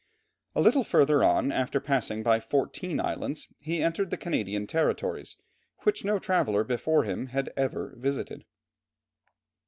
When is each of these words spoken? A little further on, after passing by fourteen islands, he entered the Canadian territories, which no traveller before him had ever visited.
A 0.55 0.61
little 0.61 0.83
further 0.83 1.23
on, 1.23 1.51
after 1.51 1.79
passing 1.79 2.23
by 2.23 2.39
fourteen 2.39 2.99
islands, 2.99 3.47
he 3.61 3.83
entered 3.83 4.09
the 4.09 4.17
Canadian 4.17 4.65
territories, 4.65 5.37
which 5.83 6.03
no 6.03 6.17
traveller 6.17 6.63
before 6.63 7.03
him 7.03 7.27
had 7.27 7.53
ever 7.55 7.93
visited. 7.95 8.43